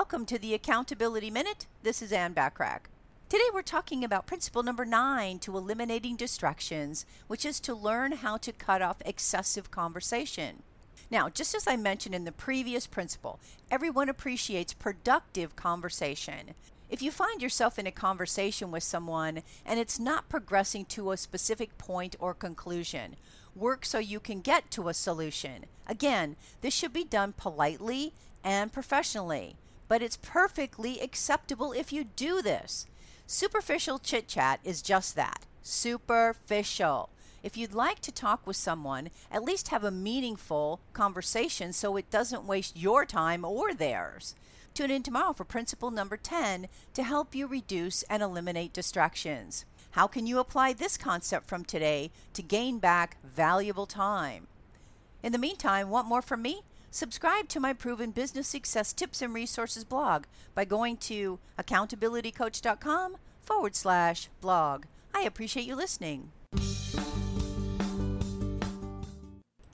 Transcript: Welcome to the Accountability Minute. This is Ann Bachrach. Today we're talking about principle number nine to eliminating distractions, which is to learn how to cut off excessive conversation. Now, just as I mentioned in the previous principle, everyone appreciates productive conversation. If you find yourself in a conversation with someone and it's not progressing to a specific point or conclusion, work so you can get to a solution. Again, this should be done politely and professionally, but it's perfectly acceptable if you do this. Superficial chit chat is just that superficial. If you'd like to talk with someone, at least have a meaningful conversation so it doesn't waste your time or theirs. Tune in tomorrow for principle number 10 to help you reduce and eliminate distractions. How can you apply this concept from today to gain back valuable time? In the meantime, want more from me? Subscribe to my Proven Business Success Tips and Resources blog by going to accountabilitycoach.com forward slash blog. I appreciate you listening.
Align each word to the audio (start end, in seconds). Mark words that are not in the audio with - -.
Welcome 0.00 0.24
to 0.26 0.38
the 0.38 0.54
Accountability 0.54 1.30
Minute. 1.30 1.66
This 1.82 2.00
is 2.00 2.10
Ann 2.10 2.32
Bachrach. 2.32 2.86
Today 3.28 3.44
we're 3.52 3.60
talking 3.60 4.02
about 4.02 4.26
principle 4.26 4.62
number 4.62 4.86
nine 4.86 5.38
to 5.40 5.58
eliminating 5.58 6.16
distractions, 6.16 7.04
which 7.26 7.44
is 7.44 7.60
to 7.60 7.74
learn 7.74 8.12
how 8.12 8.38
to 8.38 8.50
cut 8.50 8.80
off 8.80 9.02
excessive 9.04 9.70
conversation. 9.70 10.62
Now, 11.10 11.28
just 11.28 11.54
as 11.54 11.68
I 11.68 11.76
mentioned 11.76 12.14
in 12.14 12.24
the 12.24 12.32
previous 12.32 12.86
principle, 12.86 13.40
everyone 13.70 14.08
appreciates 14.08 14.72
productive 14.72 15.54
conversation. 15.54 16.54
If 16.88 17.02
you 17.02 17.10
find 17.10 17.42
yourself 17.42 17.78
in 17.78 17.86
a 17.86 17.92
conversation 17.92 18.70
with 18.70 18.82
someone 18.82 19.42
and 19.66 19.78
it's 19.78 20.00
not 20.00 20.30
progressing 20.30 20.86
to 20.86 21.10
a 21.10 21.18
specific 21.18 21.76
point 21.76 22.16
or 22.18 22.32
conclusion, 22.32 23.16
work 23.54 23.84
so 23.84 23.98
you 23.98 24.18
can 24.18 24.40
get 24.40 24.70
to 24.70 24.88
a 24.88 24.94
solution. 24.94 25.66
Again, 25.86 26.36
this 26.62 26.72
should 26.72 26.94
be 26.94 27.04
done 27.04 27.34
politely 27.36 28.14
and 28.42 28.72
professionally, 28.72 29.56
but 29.90 30.02
it's 30.02 30.18
perfectly 30.22 31.00
acceptable 31.00 31.72
if 31.72 31.92
you 31.92 32.04
do 32.04 32.40
this. 32.40 32.86
Superficial 33.26 33.98
chit 33.98 34.28
chat 34.28 34.60
is 34.62 34.82
just 34.82 35.16
that 35.16 35.46
superficial. 35.62 37.10
If 37.42 37.56
you'd 37.56 37.74
like 37.74 37.98
to 38.02 38.12
talk 38.12 38.46
with 38.46 38.54
someone, 38.54 39.10
at 39.32 39.42
least 39.42 39.68
have 39.68 39.82
a 39.82 39.90
meaningful 39.90 40.78
conversation 40.92 41.72
so 41.72 41.96
it 41.96 42.08
doesn't 42.08 42.46
waste 42.46 42.76
your 42.76 43.04
time 43.04 43.44
or 43.44 43.74
theirs. 43.74 44.36
Tune 44.74 44.92
in 44.92 45.02
tomorrow 45.02 45.32
for 45.32 45.42
principle 45.42 45.90
number 45.90 46.16
10 46.16 46.68
to 46.94 47.02
help 47.02 47.34
you 47.34 47.48
reduce 47.48 48.04
and 48.04 48.22
eliminate 48.22 48.72
distractions. 48.72 49.64
How 49.90 50.06
can 50.06 50.24
you 50.24 50.38
apply 50.38 50.72
this 50.72 50.96
concept 50.96 51.48
from 51.48 51.64
today 51.64 52.12
to 52.34 52.42
gain 52.42 52.78
back 52.78 53.16
valuable 53.24 53.86
time? 53.86 54.46
In 55.20 55.32
the 55.32 55.38
meantime, 55.38 55.90
want 55.90 56.06
more 56.06 56.22
from 56.22 56.42
me? 56.42 56.62
Subscribe 56.92 57.48
to 57.48 57.60
my 57.60 57.72
Proven 57.72 58.10
Business 58.10 58.48
Success 58.48 58.92
Tips 58.92 59.22
and 59.22 59.32
Resources 59.32 59.84
blog 59.84 60.24
by 60.56 60.64
going 60.64 60.96
to 60.96 61.38
accountabilitycoach.com 61.56 63.16
forward 63.42 63.76
slash 63.76 64.28
blog. 64.40 64.86
I 65.14 65.22
appreciate 65.22 65.66
you 65.66 65.76
listening. 65.76 66.32